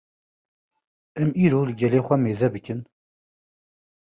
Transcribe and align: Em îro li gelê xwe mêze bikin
Em 1.21 1.29
îro 1.45 1.59
li 1.67 1.73
gelê 1.79 1.99
xwe 2.05 2.15
mêze 2.23 2.47
bikin 2.53 2.79